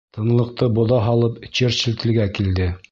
Тынлыҡты 0.17 0.69
боҙа 0.79 1.03
һалып 1.09 1.39
Черчилль 1.61 2.03
телгә 2.07 2.31
килде: 2.39 2.75